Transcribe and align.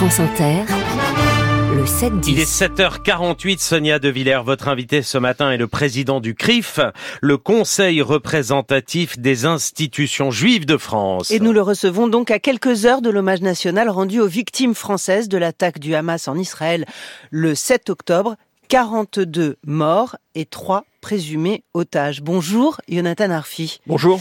France 0.00 0.20
Inter, 0.20 0.64
le 1.76 1.84
7-10. 1.84 2.30
Il 2.30 2.40
est 2.40 2.50
7h48, 2.50 3.58
Sonia 3.58 3.98
De 3.98 4.08
Villers, 4.08 4.40
votre 4.42 4.68
invité 4.68 5.02
ce 5.02 5.18
matin 5.18 5.52
est 5.52 5.58
le 5.58 5.66
président 5.66 6.20
du 6.20 6.34
CRIF, 6.34 6.80
le 7.20 7.36
Conseil 7.36 8.00
représentatif 8.00 9.18
des 9.18 9.44
institutions 9.44 10.30
juives 10.30 10.64
de 10.64 10.78
France. 10.78 11.30
Et 11.30 11.38
nous 11.38 11.52
le 11.52 11.60
recevons 11.60 12.08
donc 12.08 12.30
à 12.30 12.38
quelques 12.38 12.86
heures 12.86 13.02
de 13.02 13.10
l'hommage 13.10 13.42
national 13.42 13.90
rendu 13.90 14.20
aux 14.20 14.26
victimes 14.26 14.74
françaises 14.74 15.28
de 15.28 15.36
l'attaque 15.36 15.78
du 15.78 15.94
Hamas 15.94 16.28
en 16.28 16.38
Israël 16.38 16.86
le 17.30 17.54
7 17.54 17.90
octobre. 17.90 18.36
42 18.68 19.58
morts 19.66 20.16
et 20.34 20.46
3 20.46 20.84
présumés 21.02 21.64
otages. 21.74 22.22
Bonjour, 22.22 22.80
Jonathan 22.88 23.30
Arfi. 23.30 23.80
Bonjour. 23.86 24.18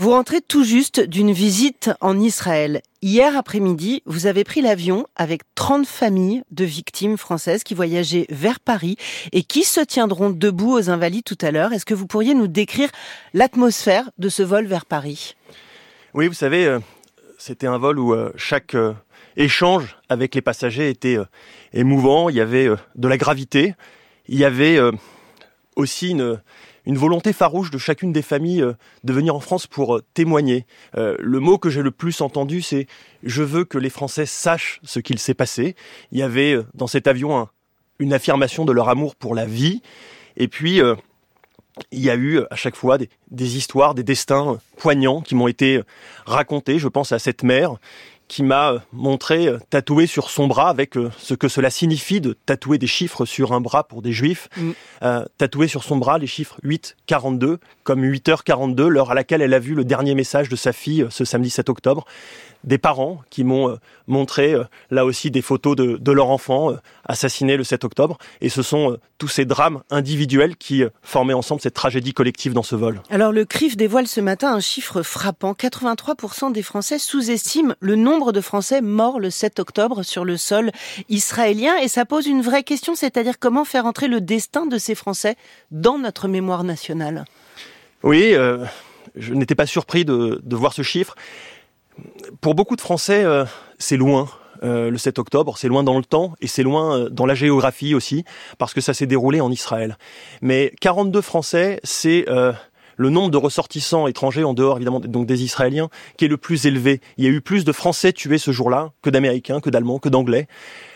Vous 0.00 0.10
rentrez 0.10 0.40
tout 0.40 0.62
juste 0.62 1.00
d'une 1.00 1.32
visite 1.32 1.90
en 2.00 2.20
Israël. 2.20 2.82
Hier 3.02 3.36
après-midi, 3.36 4.04
vous 4.06 4.26
avez 4.26 4.44
pris 4.44 4.62
l'avion 4.62 5.08
avec 5.16 5.42
30 5.56 5.88
familles 5.88 6.44
de 6.52 6.64
victimes 6.64 7.16
françaises 7.16 7.64
qui 7.64 7.74
voyageaient 7.74 8.26
vers 8.30 8.60
Paris 8.60 8.96
et 9.32 9.42
qui 9.42 9.64
se 9.64 9.80
tiendront 9.80 10.30
debout 10.30 10.70
aux 10.70 10.88
Invalides 10.88 11.24
tout 11.24 11.38
à 11.40 11.50
l'heure. 11.50 11.72
Est-ce 11.72 11.84
que 11.84 11.94
vous 11.94 12.06
pourriez 12.06 12.34
nous 12.34 12.46
décrire 12.46 12.90
l'atmosphère 13.34 14.08
de 14.18 14.28
ce 14.28 14.44
vol 14.44 14.66
vers 14.66 14.86
Paris? 14.86 15.34
Oui, 16.14 16.28
vous 16.28 16.34
savez, 16.34 16.64
euh, 16.64 16.78
c'était 17.36 17.66
un 17.66 17.78
vol 17.78 17.98
où 17.98 18.14
euh, 18.14 18.32
chaque 18.36 18.76
euh, 18.76 18.92
échange 19.36 19.96
avec 20.08 20.32
les 20.36 20.42
passagers 20.42 20.90
était 20.90 21.18
émouvant. 21.72 22.28
Il 22.28 22.36
y 22.36 22.40
avait 22.40 22.68
de 22.94 23.08
la 23.08 23.16
gravité. 23.16 23.74
Il 24.28 24.38
y 24.38 24.44
avait 24.44 24.78
aussi 25.78 26.10
une, 26.10 26.40
volonté 26.86 27.32
farouche 27.32 27.70
de 27.70 27.78
chacune 27.78 28.12
des 28.12 28.22
familles 28.22 28.62
euh, 28.62 28.74
de 29.04 29.12
venir 29.12 29.34
en 29.34 29.40
France 29.40 29.66
pour 29.66 29.96
euh, 29.96 30.04
témoigner. 30.14 30.66
Euh, 30.96 31.16
le 31.18 31.38
mot 31.38 31.56
que 31.56 31.70
j'ai 31.70 31.82
le 31.82 31.90
plus 31.90 32.20
entendu, 32.20 32.60
c'est 32.60 32.86
je 33.22 33.42
veux 33.42 33.64
que 33.64 33.78
les 33.78 33.90
Français 33.90 34.26
sachent 34.26 34.80
ce 34.82 34.98
qu'il 34.98 35.18
s'est 35.18 35.34
passé. 35.34 35.76
Il 36.12 36.18
y 36.18 36.22
avait 36.22 36.58
dans 36.74 36.86
cet 36.86 37.06
avion 37.06 37.48
une 37.98 38.12
affirmation 38.12 38.64
de 38.64 38.72
leur 38.72 38.88
amour 38.88 39.16
pour 39.16 39.34
la 39.34 39.46
vie. 39.46 39.82
Et 40.36 40.48
puis, 40.48 40.80
il 41.90 42.00
y 42.00 42.10
a 42.10 42.14
eu 42.14 42.40
à 42.50 42.56
chaque 42.56 42.76
fois 42.76 42.96
des, 42.96 43.08
des 43.30 43.56
histoires, 43.56 43.94
des 43.94 44.04
destins 44.04 44.60
poignants 44.76 45.20
qui 45.20 45.34
m'ont 45.34 45.48
été 45.48 45.82
racontés. 46.26 46.78
Je 46.78 46.88
pense 46.88 47.12
à 47.12 47.18
cette 47.18 47.42
mère 47.42 47.76
qui 48.28 48.42
m'a 48.42 48.84
montré 48.92 49.48
euh, 49.48 49.58
tatoué 49.70 50.06
sur 50.06 50.30
son 50.30 50.46
bras 50.46 50.68
avec 50.68 50.96
euh, 50.96 51.10
ce 51.18 51.34
que 51.34 51.48
cela 51.48 51.70
signifie 51.70 52.20
de 52.20 52.34
tatouer 52.34 52.78
des 52.78 52.86
chiffres 52.86 53.24
sur 53.24 53.52
un 53.52 53.60
bras 53.60 53.84
pour 53.84 54.02
des 54.02 54.12
juifs, 54.12 54.48
mm. 54.56 54.70
euh, 55.02 55.24
tatoué 55.38 55.66
sur 55.66 55.82
son 55.82 55.96
bras 55.96 56.18
les 56.18 56.26
chiffres 56.26 56.60
8-42 56.62 57.56
comme 57.84 58.04
8h42, 58.04 58.86
l'heure 58.86 59.10
à 59.10 59.14
laquelle 59.14 59.40
elle 59.40 59.54
a 59.54 59.58
vu 59.58 59.74
le 59.74 59.84
dernier 59.84 60.14
message 60.14 60.50
de 60.50 60.56
sa 60.56 60.72
fille 60.72 61.06
ce 61.08 61.24
samedi 61.24 61.48
7 61.48 61.70
octobre 61.70 62.04
des 62.64 62.78
parents 62.78 63.22
qui 63.30 63.44
m'ont 63.44 63.70
euh, 63.70 63.76
montré 64.06 64.52
euh, 64.52 64.64
là 64.90 65.04
aussi 65.04 65.30
des 65.30 65.42
photos 65.42 65.76
de, 65.76 65.96
de 65.96 66.12
leur 66.12 66.30
enfant 66.30 66.72
euh, 66.72 66.76
assassiné 67.04 67.56
le 67.56 67.64
7 67.64 67.84
octobre. 67.84 68.18
Et 68.40 68.48
ce 68.48 68.62
sont 68.62 68.98
tous 69.18 69.28
ces 69.28 69.44
drames 69.44 69.82
individuels 69.90 70.56
qui 70.56 70.84
formaient 71.02 71.34
ensemble 71.34 71.60
cette 71.60 71.74
tragédie 71.74 72.12
collective 72.12 72.52
dans 72.52 72.62
ce 72.62 72.76
vol. 72.76 73.00
Alors 73.10 73.32
le 73.32 73.44
CRIF 73.44 73.76
dévoile 73.76 74.06
ce 74.06 74.20
matin 74.20 74.52
un 74.52 74.60
chiffre 74.60 75.02
frappant. 75.02 75.52
83% 75.52 76.52
des 76.52 76.62
Français 76.62 76.98
sous-estiment 76.98 77.74
le 77.80 77.96
nombre 77.96 78.32
de 78.32 78.40
Français 78.40 78.80
morts 78.80 79.18
le 79.18 79.30
7 79.30 79.58
octobre 79.58 80.02
sur 80.02 80.24
le 80.24 80.36
sol 80.36 80.70
israélien. 81.08 81.76
Et 81.78 81.88
ça 81.88 82.04
pose 82.04 82.26
une 82.26 82.42
vraie 82.42 82.62
question, 82.62 82.94
c'est-à-dire 82.94 83.38
comment 83.38 83.64
faire 83.64 83.86
entrer 83.86 84.08
le 84.08 84.20
destin 84.20 84.66
de 84.66 84.78
ces 84.78 84.94
Français 84.94 85.36
dans 85.70 85.98
notre 85.98 86.28
mémoire 86.28 86.64
nationale? 86.64 87.24
Oui, 88.02 88.34
je 89.16 89.34
n'étais 89.34 89.56
pas 89.56 89.66
surpris 89.66 90.04
de, 90.04 90.40
de 90.44 90.56
voir 90.56 90.72
ce 90.72 90.82
chiffre 90.82 91.16
pour 92.40 92.54
beaucoup 92.54 92.76
de 92.76 92.80
Français, 92.80 93.24
euh, 93.24 93.44
c'est 93.78 93.96
loin. 93.96 94.28
Euh, 94.64 94.90
le 94.90 94.98
7 94.98 95.20
octobre, 95.20 95.56
c'est 95.56 95.68
loin 95.68 95.84
dans 95.84 95.96
le 95.96 96.04
temps 96.04 96.34
et 96.40 96.48
c'est 96.48 96.64
loin 96.64 96.98
euh, 96.98 97.08
dans 97.08 97.26
la 97.26 97.36
géographie 97.36 97.94
aussi, 97.94 98.24
parce 98.58 98.74
que 98.74 98.80
ça 98.80 98.92
s'est 98.92 99.06
déroulé 99.06 99.40
en 99.40 99.52
Israël. 99.52 99.96
Mais 100.42 100.72
42 100.80 101.20
Français, 101.20 101.78
c'est 101.84 102.26
le 102.96 103.10
nombre 103.10 103.30
de 103.30 103.36
ressortissants 103.36 104.08
étrangers 104.08 104.42
en 104.42 104.54
dehors 104.54 104.76
évidemment 104.76 104.98
donc 104.98 105.26
des 105.26 105.44
Israéliens 105.44 105.88
qui 106.16 106.24
est 106.24 106.28
le 106.28 106.36
plus 106.36 106.66
élevé. 106.66 107.00
Il 107.16 107.24
y 107.24 107.28
a 107.28 107.30
eu 107.30 107.40
plus 107.40 107.64
de 107.64 107.70
Français 107.70 108.12
tués 108.12 108.38
ce 108.38 108.50
jour-là 108.50 108.90
que 109.02 109.10
d'Américains, 109.10 109.60
que 109.60 109.70
d'Allemands, 109.70 110.00
que 110.00 110.08
d'Anglais. 110.08 110.48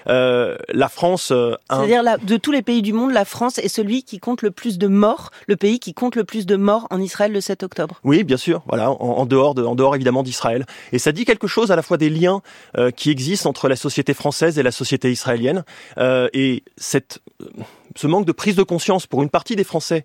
Euh, 0.08 0.56
la 0.68 0.88
France. 0.88 1.30
Euh, 1.30 1.54
C'est-à-dire 1.70 2.02
de 2.22 2.36
tous 2.36 2.52
les 2.52 2.62
pays 2.62 2.82
du 2.82 2.92
monde, 2.92 3.12
la 3.12 3.24
France 3.24 3.58
est 3.58 3.68
celui 3.68 4.02
qui 4.02 4.18
compte 4.18 4.42
le 4.42 4.50
plus 4.50 4.78
de 4.78 4.86
morts, 4.86 5.30
le 5.46 5.56
pays 5.56 5.78
qui 5.78 5.94
compte 5.94 6.16
le 6.16 6.24
plus 6.24 6.46
de 6.46 6.56
morts 6.56 6.86
en 6.90 7.00
Israël 7.00 7.32
le 7.32 7.40
7 7.40 7.62
octobre. 7.62 8.00
Oui, 8.04 8.24
bien 8.24 8.36
sûr. 8.36 8.62
Voilà, 8.66 8.90
en, 8.90 9.26
dehors, 9.26 9.54
de, 9.54 9.64
en 9.64 9.74
dehors 9.74 9.94
évidemment 9.94 10.22
d'Israël. 10.22 10.66
Et 10.92 10.98
ça 10.98 11.12
dit 11.12 11.24
quelque 11.24 11.46
chose 11.46 11.70
à 11.70 11.76
la 11.76 11.82
fois 11.82 11.96
des 11.96 12.10
liens 12.10 12.42
euh, 12.76 12.90
qui 12.90 13.10
existent 13.10 13.48
entre 13.48 13.68
la 13.68 13.76
société 13.76 14.14
française 14.14 14.58
et 14.58 14.62
la 14.62 14.72
société 14.72 15.10
israélienne. 15.10 15.64
et 15.98 16.64
cette 16.76 17.20
ce 17.94 18.06
manque 18.06 18.24
de 18.24 18.32
prise 18.32 18.56
de 18.56 18.62
conscience 18.62 19.06
pour 19.06 19.22
une 19.22 19.28
partie 19.28 19.54
des 19.54 19.64
Français 19.64 20.04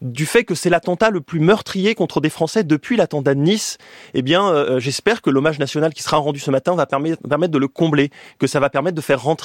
du 0.00 0.26
fait 0.26 0.42
que 0.42 0.56
c'est 0.56 0.70
l'attentat 0.70 1.10
le 1.10 1.20
plus 1.20 1.38
meurtrier 1.38 1.94
contre 1.94 2.20
des 2.20 2.30
Français 2.30 2.64
depuis 2.64 2.96
l'attentat 2.96 3.36
de 3.36 3.40
Nice, 3.40 3.78
eh 4.14 4.22
bien, 4.22 4.78
j'espère 4.78 5.22
que 5.22 5.30
l'hommage 5.30 5.60
national 5.60 5.94
qui 5.94 6.02
sera 6.02 6.16
rendu 6.16 6.40
ce 6.40 6.50
matin 6.50 6.74
va 6.74 6.86
permettre, 6.86 7.22
permettre 7.28 7.52
de 7.52 7.58
le 7.58 7.68
combler, 7.68 8.10
que 8.40 8.48
ça 8.48 8.58
va 8.58 8.70
permettre 8.70 8.96
de 8.96 9.00
faire 9.00 9.22
rentrer 9.22 9.37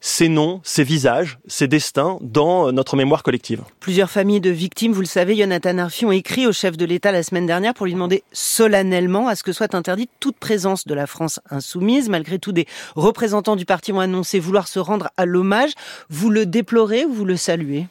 ces 0.00 0.28
noms, 0.28 0.60
ces 0.62 0.84
visages, 0.84 1.38
ces 1.46 1.66
destins 1.66 2.18
dans 2.20 2.72
notre 2.72 2.96
mémoire 2.96 3.22
collective. 3.22 3.62
Plusieurs 3.80 4.10
familles 4.10 4.40
de 4.40 4.50
victimes, 4.50 4.92
vous 4.92 5.00
le 5.00 5.06
savez, 5.06 5.36
Jonathan 5.36 5.78
Arfi 5.78 6.04
ont 6.04 6.12
écrit 6.12 6.46
au 6.46 6.52
chef 6.52 6.76
de 6.76 6.84
l'État 6.84 7.12
la 7.12 7.22
semaine 7.22 7.46
dernière 7.46 7.74
pour 7.74 7.86
lui 7.86 7.92
demander 7.92 8.22
solennellement 8.32 9.28
à 9.28 9.34
ce 9.34 9.42
que 9.42 9.52
soit 9.52 9.74
interdite 9.74 10.10
toute 10.20 10.36
présence 10.36 10.86
de 10.86 10.94
la 10.94 11.06
France 11.06 11.40
insoumise. 11.50 12.08
Malgré 12.08 12.38
tout, 12.38 12.52
des 12.52 12.66
représentants 12.94 13.56
du 13.56 13.64
parti 13.64 13.92
ont 13.92 14.00
annoncé 14.00 14.38
vouloir 14.38 14.68
se 14.68 14.78
rendre 14.78 15.10
à 15.16 15.26
l'hommage. 15.26 15.72
Vous 16.08 16.30
le 16.30 16.46
déplorez 16.46 17.04
ou 17.04 17.12
vous 17.12 17.24
le 17.24 17.36
saluez? 17.36 17.86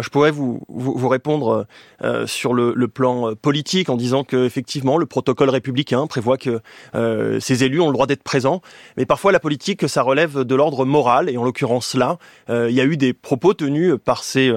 Je 0.00 0.08
pourrais 0.08 0.30
vous, 0.30 0.60
répondre 1.08 1.66
euh, 2.02 2.26
sur 2.26 2.54
le, 2.54 2.88
plan 2.88 3.30
euh, 3.30 3.34
politique 3.34 3.90
en 3.90 3.96
disant 3.96 4.24
que 4.24 4.44
effectivement 4.46 4.96
le 4.96 5.06
protocole 5.06 5.50
républicain 5.50 6.06
prévoit 6.06 6.36
que 6.36 6.60
euh, 6.94 7.40
ces 7.40 7.64
élus 7.64 7.80
ont 7.80 7.88
le 7.88 7.92
droit 7.92 8.06
d'être 8.06 8.22
présents, 8.22 8.62
mais 8.96 9.06
parfois 9.06 9.32
la 9.32 9.40
politique 9.40 9.88
ça 9.88 10.02
relève 10.02 10.40
de 10.40 10.54
l'ordre 10.54 10.84
moral. 10.84 11.28
Et 11.28 11.36
en 11.36 11.44
l'occurrence 11.44 11.94
là, 11.94 12.18
il 12.48 12.74
y 12.74 12.80
a 12.80 12.84
eu 12.84 12.96
des 12.96 13.12
propos 13.12 13.54
tenus 13.54 13.94
par 14.04 14.24
ces 14.24 14.52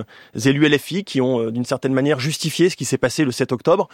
élus 0.46 0.68
LFI 0.68 1.04
qui 1.04 1.22
ont 1.22 1.50
d'une 1.50 1.66
certaine 1.66 1.94
manière 1.94 2.20
justifié 2.20 2.70
ce 2.70 2.76
qui 2.76 2.86
s'est 2.86 2.98
passé 2.98 3.24
le 3.24 3.32
7 3.32 3.52
octobre, 3.52 3.88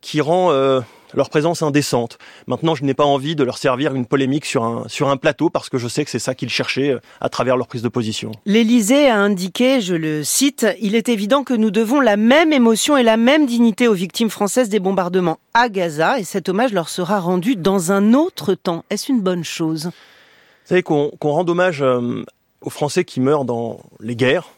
qui 0.00 0.20
rend 0.20 0.82
leur 1.14 1.30
présence 1.30 1.62
indécente. 1.62 2.18
Maintenant, 2.46 2.74
je 2.74 2.84
n'ai 2.84 2.94
pas 2.94 3.04
envie 3.04 3.36
de 3.36 3.44
leur 3.44 3.58
servir 3.58 3.94
une 3.94 4.06
polémique 4.06 4.44
sur 4.44 4.64
un, 4.64 4.84
sur 4.88 5.08
un 5.08 5.16
plateau 5.16 5.50
parce 5.50 5.68
que 5.68 5.78
je 5.78 5.88
sais 5.88 6.04
que 6.04 6.10
c'est 6.10 6.18
ça 6.18 6.34
qu'ils 6.34 6.50
cherchaient 6.50 6.90
euh, 6.90 7.00
à 7.20 7.28
travers 7.28 7.56
leur 7.56 7.66
prise 7.66 7.82
de 7.82 7.88
position. 7.88 8.32
L'Élysée 8.44 9.08
a 9.08 9.18
indiqué, 9.18 9.80
je 9.80 9.94
le 9.94 10.24
cite, 10.24 10.66
il 10.80 10.94
est 10.94 11.08
évident 11.08 11.44
que 11.44 11.54
nous 11.54 11.70
devons 11.70 12.00
la 12.00 12.16
même 12.16 12.52
émotion 12.52 12.96
et 12.96 13.02
la 13.02 13.16
même 13.16 13.46
dignité 13.46 13.88
aux 13.88 13.94
victimes 13.94 14.30
françaises 14.30 14.68
des 14.68 14.80
bombardements 14.80 15.38
à 15.54 15.68
Gaza 15.68 16.18
et 16.18 16.24
cet 16.24 16.48
hommage 16.48 16.72
leur 16.72 16.88
sera 16.88 17.20
rendu 17.20 17.56
dans 17.56 17.92
un 17.92 18.14
autre 18.14 18.54
temps. 18.54 18.84
Est-ce 18.90 19.10
une 19.10 19.20
bonne 19.20 19.44
chose? 19.44 19.86
Vous 19.86 20.70
savez 20.70 20.82
qu'on 20.82 21.10
rend 21.20 21.48
hommage 21.48 21.82
euh, 21.82 22.24
aux 22.60 22.70
Français 22.70 23.04
qui 23.04 23.20
meurent 23.20 23.44
dans 23.44 23.80
les 24.00 24.16
guerres, 24.16 24.48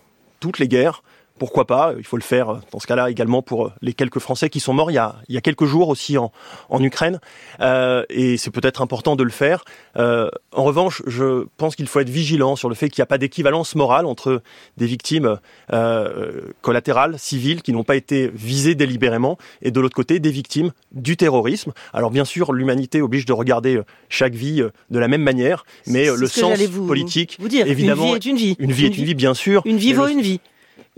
toutes 0.40 0.58
les 0.58 0.68
guerres, 0.68 1.02
pourquoi 1.38 1.66
pas 1.66 1.94
Il 1.96 2.04
faut 2.04 2.16
le 2.16 2.22
faire 2.22 2.50
euh, 2.50 2.58
dans 2.72 2.78
ce 2.80 2.86
cas-là 2.86 3.10
également 3.10 3.42
pour 3.42 3.66
euh, 3.66 3.72
les 3.80 3.94
quelques 3.94 4.18
Français 4.18 4.50
qui 4.50 4.60
sont 4.60 4.74
morts 4.74 4.90
il 4.90 4.94
y 4.94 4.98
a, 4.98 5.16
il 5.28 5.34
y 5.34 5.38
a 5.38 5.40
quelques 5.40 5.64
jours 5.64 5.88
aussi 5.88 6.18
en, 6.18 6.32
en 6.68 6.82
Ukraine. 6.82 7.20
Euh, 7.60 8.04
et 8.10 8.36
c'est 8.36 8.50
peut-être 8.50 8.82
important 8.82 9.16
de 9.16 9.22
le 9.22 9.30
faire. 9.30 9.64
Euh, 9.96 10.28
en 10.52 10.64
revanche, 10.64 11.02
je 11.06 11.46
pense 11.56 11.76
qu'il 11.76 11.86
faut 11.86 12.00
être 12.00 12.10
vigilant 12.10 12.56
sur 12.56 12.68
le 12.68 12.74
fait 12.74 12.88
qu'il 12.90 13.00
n'y 13.00 13.04
a 13.04 13.06
pas 13.06 13.18
d'équivalence 13.18 13.74
morale 13.74 14.06
entre 14.06 14.42
des 14.76 14.86
victimes 14.86 15.38
euh, 15.72 16.42
collatérales, 16.60 17.18
civiles, 17.18 17.62
qui 17.62 17.72
n'ont 17.72 17.84
pas 17.84 17.96
été 17.96 18.28
visées 18.34 18.74
délibérément, 18.74 19.38
et 19.62 19.70
de 19.70 19.80
l'autre 19.80 19.96
côté, 19.96 20.20
des 20.20 20.30
victimes 20.30 20.72
du 20.92 21.16
terrorisme. 21.16 21.72
Alors 21.92 22.10
bien 22.10 22.24
sûr, 22.24 22.52
l'humanité 22.52 23.00
oblige 23.02 23.26
de 23.26 23.32
regarder 23.32 23.80
chaque 24.08 24.34
vie 24.34 24.62
de 24.90 24.98
la 24.98 25.08
même 25.08 25.22
manière, 25.22 25.64
mais 25.86 26.06
le 26.14 26.26
sens 26.26 26.58
politique, 26.86 27.36
vous 27.40 27.48
dire. 27.48 27.66
évidemment, 27.66 28.14
une 28.14 28.18
vie 28.18 28.28
est 28.28 28.30
une 28.30 28.36
vie. 28.36 28.56
Une 28.58 28.72
vie 28.72 28.86
est 28.86 28.98
une 28.98 29.04
vie, 29.04 29.14
bien 29.14 29.34
sûr. 29.34 29.62
Une 29.64 29.76
vie 29.76 29.92
vaut 29.92 30.08
une 30.08 30.20
vie. 30.20 30.40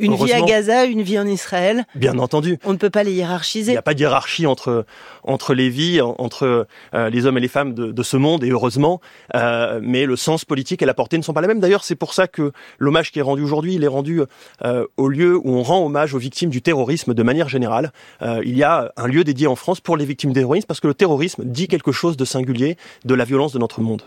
Une 0.01 0.15
vie 0.15 0.33
à 0.33 0.41
Gaza, 0.43 0.85
une 0.85 1.03
vie 1.03 1.19
en 1.19 1.27
Israël. 1.27 1.85
Bien 1.95 2.19
entendu. 2.19 2.59
On 2.65 2.73
ne 2.73 2.79
peut 2.79 2.91
pas 2.91 3.03
les 3.03 3.13
hiérarchiser. 3.13 3.73
Il 3.73 3.75
n'y 3.75 3.79
a 3.79 3.83
pas 3.83 3.95
de 3.95 4.01
hiérarchie 4.01 4.47
entre 4.47 4.85
entre 5.23 5.55
les 5.55 5.69
vies, 5.69 6.01
entre 6.01 6.67
euh, 6.95 7.11
les 7.11 7.27
hommes 7.27 7.37
et 7.37 7.41
les 7.41 7.49
femmes 7.49 7.75
de, 7.75 7.93
de 7.93 8.03
ce 8.03 8.17
monde, 8.17 8.43
et 8.43 8.51
heureusement. 8.51 9.01
Euh, 9.35 9.81
mais 9.83 10.07
le 10.07 10.17
sens 10.17 10.45
politique 10.45 10.83
et 10.83 10.87
la 10.87 10.95
portée 10.95 11.19
ne 11.19 11.23
sont 11.23 11.33
pas 11.33 11.41
les 11.41 11.49
mêmes. 11.49 11.61
D'ailleurs, 11.61 11.85
c'est 11.85 11.95
pour 11.95 12.15
ça 12.15 12.27
que 12.27 12.53
l'hommage 12.79 13.13
qui 13.13 13.19
est 13.19 13.23
rendu 13.23 13.43
aujourd'hui, 13.43 13.75
il 13.75 13.85
est 13.85 13.89
rendu 13.89 14.23
euh, 14.65 14.87
au 14.97 15.09
lieu 15.09 15.37
où 15.37 15.55
on 15.55 15.63
rend 15.63 15.85
hommage 15.85 16.15
aux 16.15 16.19
victimes 16.19 16.51
du 16.51 16.63
terrorisme 16.63 17.15
de 17.15 17.23
manière 17.23 17.49
générale. 17.49 17.93
Euh, 18.23 18.41
il 18.45 18.57
y 18.57 18.63
a 18.63 18.93
un 18.97 19.07
lieu 19.07 19.25
dédié 19.25 19.47
en 19.47 19.57
France 19.57 19.81
pour 19.81 19.97
les 19.97 20.05
victimes 20.05 20.33
du 20.33 20.41
terrorisme 20.41 20.67
parce 20.67 20.81
que 20.81 20.89
le 20.89 20.95
terrorisme 20.95 21.43
dit 21.45 21.69
quelque 21.69 21.93
chose 21.93 22.17
de 22.17 22.25
singulier 22.25 22.77
de 23.05 23.15
la 23.15 23.25
violence 23.25 23.53
de 23.53 23.59
notre 23.59 23.81
monde. 23.81 24.03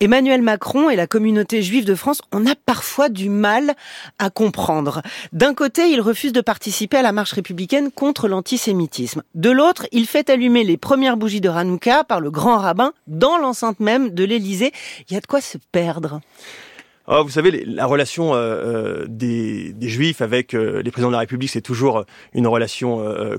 Emmanuel 0.00 0.42
Macron 0.42 0.90
et 0.90 0.96
la 0.96 1.06
communauté 1.06 1.62
juive 1.62 1.84
de 1.84 1.94
France, 1.94 2.22
on 2.32 2.46
a 2.46 2.54
parfois 2.54 3.08
du 3.08 3.28
mal 3.28 3.74
à 4.18 4.30
comprendre. 4.30 5.02
D'un 5.36 5.52
côté, 5.52 5.90
il 5.90 6.00
refuse 6.00 6.32
de 6.32 6.40
participer 6.40 6.96
à 6.96 7.02
la 7.02 7.12
marche 7.12 7.34
républicaine 7.34 7.90
contre 7.90 8.26
l'antisémitisme. 8.26 9.22
De 9.34 9.50
l'autre, 9.50 9.86
il 9.92 10.06
fait 10.06 10.30
allumer 10.30 10.64
les 10.64 10.78
premières 10.78 11.18
bougies 11.18 11.42
de 11.42 11.50
Hanouka 11.50 12.04
par 12.04 12.20
le 12.22 12.30
grand 12.30 12.56
rabbin 12.56 12.94
dans 13.06 13.36
l'enceinte 13.36 13.78
même 13.78 14.08
de 14.08 14.24
l'Élysée. 14.24 14.72
Il 15.10 15.12
y 15.12 15.16
a 15.18 15.20
de 15.20 15.26
quoi 15.26 15.42
se 15.42 15.58
perdre. 15.72 16.22
Oh, 17.08 17.22
vous 17.22 17.30
savez, 17.30 17.64
la 17.64 17.86
relation 17.86 18.34
euh, 18.34 18.38
euh, 18.38 19.06
des, 19.08 19.72
des, 19.72 19.88
Juifs 19.88 20.20
avec 20.20 20.54
euh, 20.54 20.82
les 20.82 20.90
présidents 20.90 21.10
de 21.10 21.12
la 21.12 21.20
République, 21.20 21.50
c'est 21.50 21.60
toujours 21.60 22.04
une 22.32 22.48
relation 22.48 22.86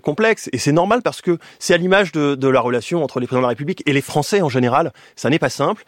complexe. 0.02 0.50
Et 0.54 0.58
c'est 0.58 0.72
normal 0.72 1.02
parce 1.02 1.22
que 1.22 1.38
c'est 1.60 1.74
à 1.74 1.78
l'image 1.78 2.12
de, 2.12 2.36
de, 2.36 2.48
la 2.48 2.62
relation 2.62 3.04
entre 3.04 3.20
les 3.20 3.28
présidents 3.28 3.42
de 3.42 3.46
la 3.48 3.50
République 3.50 3.84
et 3.86 3.94
les 3.94 4.02
Français 4.02 4.42
en 4.42 4.50
général. 4.50 4.94
Ça 5.16 5.30
n'est 5.30 5.40
pas 5.40 5.50
simple. 5.50 5.84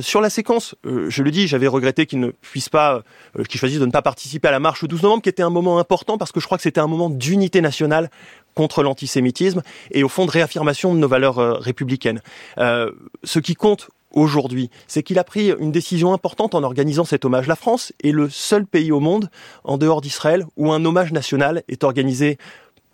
sur 0.00 0.20
la 0.20 0.30
séquence, 0.30 0.74
je 0.84 1.22
le 1.22 1.30
dis, 1.30 1.48
j'avais 1.48 1.66
regretté 1.66 2.06
qu'ils 2.06 2.20
ne 2.20 2.30
puissent 2.30 2.68
pas, 2.68 3.02
qu'ils 3.48 3.58
choisissent 3.58 3.80
de 3.80 3.86
ne 3.86 3.90
pas 3.90 4.02
participer 4.02 4.48
à 4.48 4.52
la 4.52 4.60
marche 4.60 4.82
au 4.84 4.86
12 4.86 5.02
novembre, 5.02 5.22
qui 5.22 5.28
était 5.28 5.42
un 5.42 5.50
moment 5.50 5.78
important 5.78 6.18
parce 6.18 6.32
que 6.32 6.40
je 6.40 6.46
crois 6.46 6.58
que 6.58 6.62
c'était 6.62 6.80
un 6.80 6.86
moment 6.86 7.10
d'unité 7.10 7.60
nationale 7.60 8.10
contre 8.54 8.82
l'antisémitisme 8.82 9.62
et 9.90 10.04
au 10.04 10.08
fond 10.08 10.26
de 10.26 10.30
réaffirmation 10.30 10.94
de 10.94 11.00
nos 11.00 11.08
valeurs 11.08 11.60
républicaines. 11.60 12.20
ce 12.56 13.38
qui 13.40 13.54
compte 13.54 13.88
aujourd'hui, 14.14 14.70
c'est 14.86 15.02
qu'il 15.02 15.18
a 15.18 15.24
pris 15.24 15.50
une 15.58 15.72
décision 15.72 16.12
importante 16.12 16.54
en 16.54 16.62
organisant 16.62 17.04
cet 17.04 17.24
hommage. 17.24 17.46
La 17.46 17.56
France 17.56 17.92
est 18.02 18.12
le 18.12 18.30
seul 18.30 18.66
pays 18.66 18.92
au 18.92 19.00
monde, 19.00 19.28
en 19.64 19.76
dehors 19.76 20.00
d'Israël, 20.00 20.44
où 20.56 20.72
un 20.72 20.84
hommage 20.84 21.12
national 21.12 21.62
est 21.68 21.84
organisé 21.84 22.38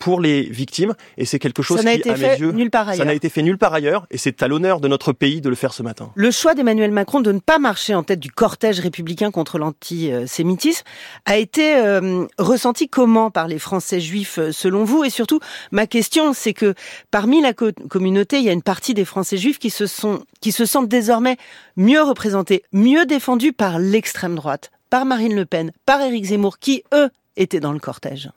pour 0.01 0.19
les 0.19 0.43
victimes 0.43 0.95
et 1.19 1.27
c'est 1.27 1.39
quelque 1.39 1.63
chose 1.63 1.83
qui, 1.83 2.09
à 2.09 2.17
mes 2.17 2.39
yeux, 2.39 2.53
nulle 2.53 2.71
part 2.71 2.89
ailleurs. 2.89 2.99
ça 2.99 3.05
n'a 3.05 3.13
été 3.13 3.29
fait 3.29 3.43
nulle 3.43 3.59
part 3.59 3.75
ailleurs 3.75 4.07
et 4.11 4.17
c'est 4.17 4.43
à 4.43 4.49
l'honneur 4.49 4.81
de 4.81 4.89
notre 4.89 5.13
pays 5.13 5.43
de 5.43 5.49
le 5.49 5.55
faire 5.55 5.75
ce 5.75 5.83
matin. 5.83 6.11
Le 6.15 6.31
choix 6.31 6.55
d'Emmanuel 6.55 6.91
Macron 6.91 7.21
de 7.21 7.31
ne 7.31 7.39
pas 7.39 7.59
marcher 7.59 7.95
en 7.95 8.03
tête 8.03 8.19
du 8.19 8.31
cortège 8.31 8.81
républicain 8.81 9.31
contre 9.31 9.59
l'antisémitisme 9.59 10.85
a 11.27 11.37
été 11.37 11.77
euh, 11.77 12.27
ressenti 12.39 12.89
comment 12.89 13.31
par 13.31 13.47
les 13.47 13.59
Français 13.59 14.01
juifs 14.01 14.39
euh, 14.39 14.53
selon 14.53 14.85
vous? 14.85 15.05
Et 15.05 15.11
surtout 15.11 15.39
ma 15.71 15.87
question 15.87 16.33
c'est 16.33 16.55
que 16.55 16.75
parmi 17.11 17.43
la 17.43 17.53
communauté 17.53 18.39
il 18.39 18.45
y 18.45 18.49
a 18.49 18.53
une 18.53 18.63
partie 18.63 18.95
des 18.95 19.05
Français 19.05 19.37
juifs 19.37 19.59
qui 19.59 19.71
se 19.71 19.87
sont 19.87 20.25
qui 20.41 20.51
se 20.51 20.65
sentent 20.65 20.89
désormais 20.89 21.37
mieux 21.77 22.03
représentés, 22.03 22.63
mieux 22.73 23.05
défendus 23.05 23.53
par 23.53 23.79
l'extrême 23.79 24.35
droite, 24.35 24.71
par 24.89 25.05
Marine 25.05 25.37
Le 25.37 25.45
Pen, 25.45 25.73
par 25.85 26.01
Éric 26.01 26.25
Zemmour 26.25 26.59
qui 26.59 26.85
eux 26.95 27.11
étaient 27.37 27.61
dans 27.61 27.73
le 27.73 27.79
cortège. 27.79 28.31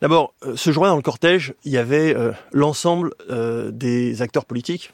D'abord, 0.00 0.34
euh, 0.44 0.54
ce 0.56 0.70
jour-là, 0.70 0.90
dans 0.90 0.96
le 0.96 1.02
cortège, 1.02 1.54
il 1.64 1.72
y 1.72 1.78
avait 1.78 2.14
euh, 2.14 2.32
l'ensemble 2.52 3.12
euh, 3.30 3.70
des 3.70 4.22
acteurs 4.22 4.44
politiques, 4.44 4.92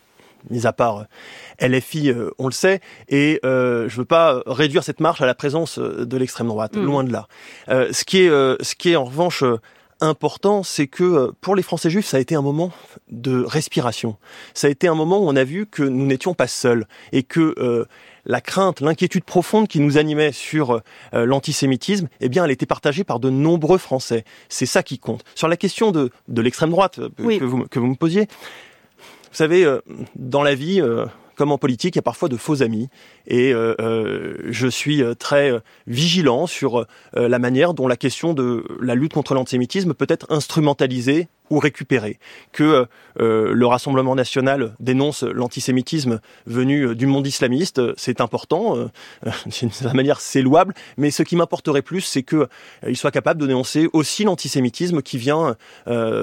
mis 0.51 0.67
à 0.67 0.73
part 0.73 1.07
LFI, 1.61 2.13
on 2.39 2.47
le 2.47 2.53
sait, 2.53 2.81
et 3.09 3.39
je 3.45 3.49
ne 3.49 3.97
veux 3.97 4.05
pas 4.05 4.43
réduire 4.45 4.83
cette 4.83 4.99
marche 4.99 5.21
à 5.21 5.27
la 5.27 5.37
présence 5.37 5.79
de 5.79 6.17
l'extrême 6.17 6.49
droite, 6.49 6.75
mmh. 6.75 6.85
loin 6.85 7.05
de 7.05 7.13
là. 7.13 7.29
ce, 7.69 8.05
qui 8.05 8.23
est, 8.23 8.29
ce 8.29 8.75
qui 8.75 8.91
est 8.91 8.97
en 8.97 9.05
revanche 9.05 9.45
important, 10.03 10.63
c'est 10.63 10.87
que 10.87 11.33
pour 11.41 11.55
les 11.57 11.63
Français 11.63 11.89
juifs, 11.89 12.07
ça 12.07 12.19
a 12.19 12.21
été 12.21 12.35
un 12.35 12.43
moment 12.43 12.73
de 13.11 13.43
respiration. 13.43 14.17
Ça 14.53 14.67
a 14.67 14.71
été 14.71 14.89
un 14.89 14.95
moment 14.95 15.19
où 15.19 15.29
on 15.29 15.37
a 15.37 15.45
vu 15.45 15.67
que 15.67 15.83
nous 15.83 16.05
n'étions 16.07 16.35
pas 16.35 16.49
seuls 16.49 16.87
et 17.13 17.23
que 17.23 17.87
la 18.25 18.41
crainte, 18.41 18.81
l'inquiétude 18.81 19.25
profonde 19.25 19.69
qui 19.69 19.81
nous 19.81 19.99
animait 19.99 20.33
sur 20.33 20.73
euh, 21.15 21.27
l'antisémitisme, 21.27 22.09
eh 22.21 22.29
bien, 22.29 22.45
elle 22.45 22.51
était 22.51 22.67
partagée 22.67 23.05
par 23.05 23.21
de 23.21 23.31
nombreux 23.31 23.79
Français. 23.79 24.25
C'est 24.49 24.67
ça 24.67 24.83
qui 24.83 24.99
compte. 24.99 25.25
Sur 25.35 25.49
la 25.49 25.57
question 25.57 25.91
de, 25.91 26.11
de 26.29 26.43
l'extrême 26.43 26.71
droite 26.71 26.99
euh, 26.99 27.09
que, 27.17 27.45
vous, 27.45 27.65
que 27.65 27.79
vous 27.79 27.87
me 27.87 27.95
posiez, 27.95 28.23
vous 28.23 29.37
savez, 29.37 29.65
euh, 29.65 29.81
dans 30.15 30.43
la 30.43 30.55
vie, 30.55 30.83
comme 31.37 31.53
en 31.53 31.59
politique, 31.59 31.95
il 31.95 31.99
y 31.99 32.01
a 32.01 32.03
parfois 32.03 32.29
de 32.29 32.37
faux 32.37 32.63
amis. 32.63 32.89
Et 33.27 33.53
euh, 33.53 33.75
euh, 33.81 34.37
je 34.51 34.67
suis 34.67 35.03
très 35.19 35.53
vigilant 35.87 36.47
sur 36.47 36.87
la 37.15 37.39
manière 37.39 37.75
dont 37.75 37.89
la 37.89 37.97
question 37.97 38.35
de 38.35 38.65
la 38.81 38.95
lutte 38.95 39.13
contre 39.13 39.35
l'antisémitisme 39.35 39.95
peut 39.95 40.07
être 40.09 40.27
instrumentalisée 40.31 41.29
ou 41.53 41.59
récupérée. 41.59 42.19
Que 42.53 42.87
euh, 43.21 43.53
le 43.53 43.67
Rassemblement 43.67 44.15
national 44.15 44.75
dénonce 44.81 45.23
l'antisémitisme 45.23 46.21
venu 46.47 46.95
du 46.97 47.07
monde 47.07 47.27
islamiste, 47.27 47.81
c'est 47.97 48.21
important, 48.21 48.77
d'une 49.47 49.71
manière 49.95 50.21
c'est 50.21 50.43
louable, 50.43 50.75
mais 50.97 51.11
ce 51.11 51.23
qui 51.23 51.37
m'importerait 51.37 51.83
plus, 51.83 52.01
c'est 52.01 52.23
qu'il 52.23 52.97
soit 52.97 53.11
capable 53.11 53.41
de 53.41 53.47
dénoncer 53.47 53.89
aussi 53.93 54.25
l'antisémitisme 54.25 55.03
qui 55.03 55.19
vient 55.19 55.57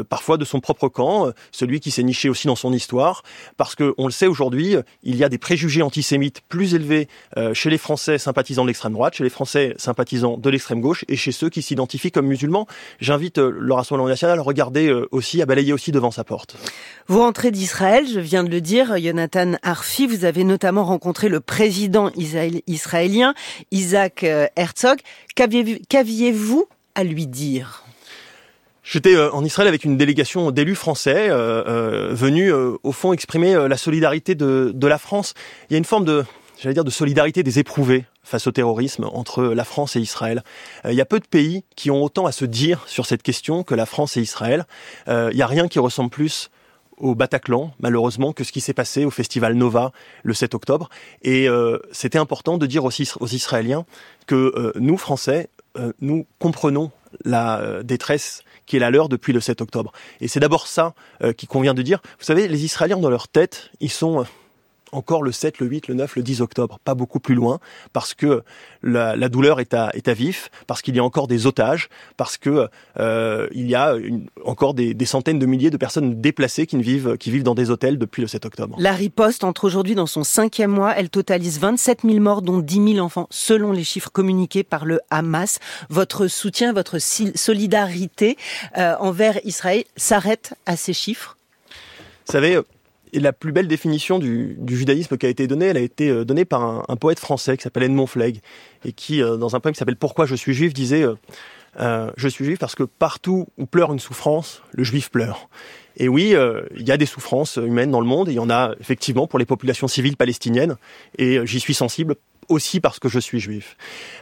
parfois 0.10 0.38
de 0.38 0.46
son 0.46 0.60
propre 0.60 0.90
camp, 0.90 1.32
celui 1.52 1.80
qui 1.80 1.92
s'est 1.92 2.04
niché 2.04 2.30
aussi 2.30 2.48
dans 2.48 2.56
son 2.56 2.74
histoire, 2.74 3.24
parce 3.58 3.76
qu'on 3.76 4.06
le 4.06 4.12
sait 4.12 4.28
aujourd'hui, 4.28 4.76
il 5.04 5.16
y 5.16 5.24
a 5.24 5.30
des 5.30 5.38
préjugés 5.38 5.82
antisémites 5.82 6.42
plus 6.50 6.76
élevés 6.76 7.08
euh, 7.38 7.54
chez 7.54 7.70
les 7.70 7.78
Français 7.78 8.18
sympathisants 8.18 8.64
de 8.64 8.68
l'extrême 8.68 8.94
droite, 8.94 9.16
chez 9.16 9.24
les 9.24 9.30
Français 9.30 9.74
sympathisants 9.78 10.38
de 10.38 10.50
l'extrême 10.50 10.82
gauche 10.82 11.06
et 11.08 11.16
chez 11.16 11.32
ceux 11.32 11.50
qui 11.50 11.62
s'identifient 11.62 12.12
comme 12.12 12.28
musulmans. 12.28 12.68
J'invite 13.00 13.38
euh, 13.38 13.52
le 13.58 13.74
Rassemblement 13.74 14.08
national 14.08 14.40
à 14.40 14.42
regarder 14.42 14.88
euh, 14.88 15.08
aussi, 15.20 15.42
à 15.42 15.46
balayer 15.46 15.74
aussi 15.74 15.92
devant 15.92 16.12
sa 16.12 16.24
porte. 16.24 16.56
Vous 17.08 17.20
rentrez 17.20 17.52
d'Israël, 17.52 18.08
je 18.12 18.20
viens 18.20 18.44
de 18.44 18.50
le 18.50 18.62
dire, 18.62 18.98
Jonathan 18.98 19.54
Arfi, 19.62 20.08
vous 20.08 20.26
avez 20.26 20.44
notamment 20.44 20.84
rencontré 20.84 21.30
le 21.30 21.40
président 21.40 22.12
israélien 22.16 23.34
Isaac 23.72 24.24
Herzog. 24.24 25.00
Qu'aviez-vous 25.36 26.68
à 26.96 27.04
lui 27.04 27.28
dire? 27.28 27.84
J'étais 28.90 29.16
euh, 29.16 29.32
en 29.34 29.46
Israël 29.46 29.68
avec 29.68 29.84
une 29.84 29.98
délégation 29.98 30.50
d'élus 30.50 30.74
français 30.74 31.30
euh, 31.30 31.64
euh, 31.68 32.10
venus 32.12 32.52
au 32.82 32.92
fond 32.92 33.14
exprimer 33.14 33.54
la 33.68 33.78
solidarité 33.78 34.34
de, 34.34 34.72
de, 34.74 34.88
la 34.88 34.98
France. 34.98 35.36
Il 35.70 35.74
y 35.74 35.76
a 35.76 35.78
une 35.78 35.86
forme 35.86 36.06
de, 36.06 36.26
j'allais 36.60 36.74
dire, 36.74 36.84
de 36.84 36.90
solidarité 36.90 37.44
des 37.44 37.60
éprouvés 37.60 38.06
face 38.24 38.48
au 38.48 38.52
terrorisme 38.52 39.06
entre 39.12 39.44
la 39.44 39.64
France 39.64 39.96
et 39.96 40.00
Israël. 40.00 40.44
il 40.86 40.94
y 40.94 41.02
a 41.02 41.06
peu 41.06 41.20
de 41.20 41.26
pays 41.26 41.64
qui 41.76 41.90
ont 41.90 42.04
autant 42.04 42.26
à 42.26 42.32
se 42.32 42.46
dire 42.46 42.84
sur 42.88 43.06
cette 43.06 43.24
question 43.24 43.64
que 43.64 43.76
la 43.76 43.86
France 43.86 44.18
et 44.18 44.22
Israël. 44.22 44.66
il 45.08 45.36
n'y 45.36 45.42
a 45.42 45.48
rien 45.48 45.68
qui 45.68 45.80
ressemble 45.80 46.10
plus 46.10 46.52
au 46.98 47.16
Bataclan, 47.16 47.72
malheureusement, 47.80 48.34
que 48.34 48.44
ce 48.44 48.52
qui 48.52 48.62
s'est 48.62 48.74
passé 48.74 49.06
au 49.06 49.10
festival 49.10 49.54
Nova 49.54 49.94
le 50.24 50.34
7 50.34 50.54
octobre. 50.54 50.90
Et 51.24 51.48
c'était 51.92 52.20
important 52.20 52.58
de 52.58 52.66
dire 52.68 52.84
aux 52.86 52.92
Israéliens 52.92 53.86
que 54.28 54.74
nous, 54.78 54.98
Français, 54.98 55.50
nous 56.02 56.28
comprenons 56.38 56.92
la 57.26 57.82
détresse 57.84 58.44
qui 58.70 58.78
est 58.78 58.80
la 58.80 58.92
leur 58.92 59.10
depuis 59.10 59.34
le 59.34 59.42
7 59.42 59.62
octobre. 59.62 59.92
Et 60.22 60.30
c'est 60.30 60.40
d'abord 60.40 60.68
ça 60.68 60.94
euh, 61.24 61.34
qui 61.34 61.48
convient 61.48 61.74
de 61.74 61.82
dire. 61.82 62.00
Vous 62.20 62.26
savez, 62.26 62.48
les 62.48 62.64
Israéliens, 62.64 62.98
dans 62.98 63.10
leur 63.10 63.28
tête, 63.28 63.72
ils 63.80 63.92
sont 63.92 64.22
euh, 64.22 64.24
encore 64.92 65.24
le 65.24 65.32
7, 65.32 65.60
le 65.60 65.68
8, 65.68 65.88
le 65.88 65.96
9, 65.96 66.16
le 66.16 66.24
10 66.24 66.42
octobre, 66.42 66.80
pas 66.84 66.96
beaucoup 66.96 67.20
plus 67.20 67.36
loin, 67.36 67.60
parce 67.94 68.14
que 68.14 68.44
la, 68.84 69.16
la 69.16 69.30
douleur 69.30 69.60
est 69.60 69.74
à, 69.74 69.90
est 69.94 70.08
à 70.08 70.14
vif, 70.14 70.50
parce 70.68 70.82
qu'il 70.82 70.96
y 70.96 71.00
a 71.00 71.04
encore 71.04 71.28
des 71.28 71.48
otages, 71.48 71.90
parce 72.18 72.38
que 72.38 72.68
euh, 73.00 73.48
il 73.54 73.70
y 73.70 73.76
a 73.76 73.94
une, 73.96 74.28
encore 74.46 74.74
des, 74.74 74.94
des, 74.94 75.06
centaines 75.06 75.40
de 75.40 75.46
milliers 75.46 75.70
de 75.70 75.78
personnes 75.78 76.22
déplacées 76.22 76.66
qui 76.66 76.78
vivent, 76.78 77.18
qui 77.18 77.32
vivent 77.32 77.44
dans 77.44 77.56
des 77.56 77.70
hôtels 77.70 77.98
depuis 77.98 78.22
le 78.22 78.28
7 78.28 78.46
octobre. 78.46 78.76
La 78.80 78.94
riposte 78.94 79.44
entre 79.44 79.66
aujourd'hui 79.66 79.96
dans 79.96 80.06
son 80.06 80.24
cinquième 80.24 80.72
mois, 80.72 80.94
elle 80.96 81.10
totalise 81.10 81.60
27 81.60 82.02
000 82.04 82.20
morts, 82.20 82.42
dont 82.42 82.60
10 82.60 82.94
000 82.94 83.06
enfants, 83.06 83.28
selon 83.30 83.72
les 83.72 83.84
chiffres 83.84 84.12
communiqués 84.12 84.64
par 84.64 84.86
le 84.86 85.00
Hamas. 85.10 85.60
Votre 85.90 86.28
soutien, 86.28 86.74
votre 86.74 86.98
solidarité 87.00 88.38
euh, 88.78 88.96
envers 89.00 89.40
Israël 89.46 89.84
s'arrête 89.96 90.54
à 90.66 90.76
ces 90.76 90.94
chiffres? 90.94 91.38
Vous 92.26 92.34
savez, 92.34 92.60
et 93.14 93.20
la 93.20 93.34
plus 93.34 93.52
belle 93.52 93.68
définition 93.68 94.20
du, 94.20 94.58
judaïsme 94.68 95.18
qui 95.18 95.26
a 95.26 95.30
été 95.30 95.48
donnée, 95.48 95.68
elle 95.68 95.78
a 95.78 95.82
été 95.82 96.10
euh, 96.10 96.26
donnée 96.26 96.46
par 96.46 96.90
un, 96.90 96.96
poète 96.96 97.20
français 97.20 97.58
qui 97.58 97.64
s'appelle 97.64 97.84
Edmond 97.84 98.08
Flegg, 98.08 98.42
et 98.86 98.92
qui, 98.92 99.22
euh, 99.22 99.38
dans 99.38 99.56
un 99.56 99.60
poème 99.60 99.74
qui 99.74 99.80
s'appelle 99.80 99.96
Pourquoi 99.96 100.26
je 100.26 100.36
suis 100.36 100.54
juif, 100.54 100.74
disait 100.74 101.04
euh, 101.80 102.12
Je 102.18 102.28
suis 102.28 102.46
juif 102.46 102.60
parce 102.60 102.76
que 102.76 102.84
partout 102.84 103.48
où 103.58 103.66
pleure 103.66 103.92
une 103.94 104.00
souffrance, 104.00 104.62
le 104.72 104.84
juif 104.84 105.10
pleure. 105.10 105.50
Et 105.98 106.08
oui, 106.08 106.34
il 106.78 106.88
y 106.88 106.92
a 106.92 106.98
des 106.98 107.06
souffrances 107.06 107.58
humaines 107.58 107.92
dans 107.92 108.00
le 108.00 108.08
monde, 108.08 108.30
il 108.30 108.36
y 108.36 108.40
en 108.40 108.50
a 108.50 108.74
effectivement 108.80 109.28
pour 109.28 109.38
les 109.38 109.46
populations 109.46 109.90
civiles 109.90 110.16
palestiniennes, 110.16 110.78
et 111.18 111.46
j'y 111.46 111.60
suis 111.60 111.74
sensible 111.74 112.16
aussi 112.50 112.80
parce 112.80 113.00
que 113.00 113.10
je 113.10 113.20
suis 113.20 113.40
juif. 113.40 113.78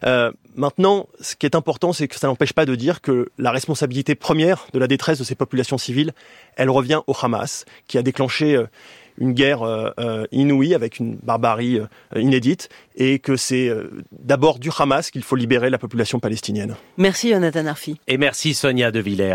Euh, 0.06 0.32
maintenant, 0.56 1.08
ce 1.20 1.36
qui 1.36 1.46
est 1.46 1.56
important, 1.56 1.94
c'est 1.94 2.08
que 2.08 2.18
ça 2.18 2.28
n'empêche 2.28 2.54
pas 2.54 2.66
de 2.66 2.76
dire 2.76 3.02
que 3.02 3.30
la 3.38 3.52
responsabilité 3.52 4.16
première 4.16 4.68
de 4.74 4.80
la 4.80 4.88
détresse 4.88 5.20
de 5.20 5.24
ces 5.24 5.36
populations 5.36 5.78
civiles, 5.78 6.14
elle 6.56 6.70
revient 6.70 7.02
au 7.08 7.16
Hamas, 7.20 7.66
qui 7.88 7.98
a 7.98 8.04
déclenché 8.04 8.56
euh, 8.56 8.66
une 9.18 9.34
guerre 9.34 9.64
euh, 9.64 10.26
inouïe 10.32 10.76
avec 10.76 11.00
une 11.00 11.16
barbarie 11.16 11.80
inédite 12.16 12.70
et 12.96 13.18
que 13.18 13.36
c'est 13.36 13.72
d'abord 14.12 14.60
du 14.60 14.70
Hamas 14.78 15.10
qu'il 15.10 15.24
faut 15.24 15.36
libérer 15.36 15.72
la 15.72 15.80
population 15.80 16.20
palestinienne. 16.20 16.76
Merci 16.98 17.32
Jonathan 17.32 17.66
Arfi. 17.66 18.00
Et 18.08 18.20
merci 18.20 18.54
Sonia 18.54 18.92
De 18.92 19.00
Villers. 19.00 19.26